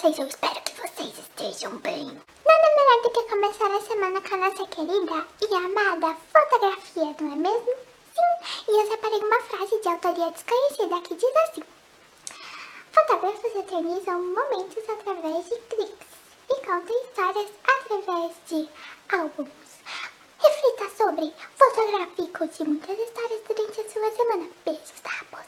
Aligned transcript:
vocês? 0.00 0.18
Eu 0.18 0.26
espero 0.26 0.62
que 0.62 0.80
vocês 0.80 1.18
estejam 1.18 1.76
bem. 1.78 2.04
Nada 2.06 2.68
melhor 2.76 3.02
do 3.02 3.10
que 3.10 3.22
começar 3.24 3.70
a 3.70 3.80
semana 3.82 4.20
com 4.22 4.34
a 4.34 4.38
nossa 4.38 4.66
querida 4.68 5.26
e 5.42 5.54
amada 5.54 6.16
fotografia, 6.32 7.14
não 7.20 7.32
é 7.32 7.36
mesmo? 7.36 7.74
Sim, 8.14 8.68
e 8.68 8.80
eu 8.80 8.90
separei 8.90 9.18
uma 9.18 9.40
frase 9.42 9.78
de 9.78 9.88
autoria 9.88 10.30
desconhecida 10.30 11.00
que 11.02 11.14
diz 11.14 11.36
assim. 11.36 11.62
Fotógrafos 12.92 13.54
eternizam 13.54 14.22
momentos 14.22 14.88
através 14.88 15.44
de 15.50 15.56
cliques 15.68 16.08
e 16.48 16.54
contam 16.54 17.02
histórias 17.04 17.50
através 17.62 18.32
de 18.48 18.68
álbuns. 19.10 19.50
Reflita 20.38 20.90
sobre, 20.96 21.34
fotográfico 21.58 22.22
e 22.22 22.28
conte 22.28 22.64
muitas 22.64 22.98
histórias 22.98 23.40
durante 23.46 23.80
a 23.80 23.90
sua 23.90 24.10
semana. 24.12 24.48
Beijos 24.64 25.00
da 25.02 25.10
tá? 25.10 25.39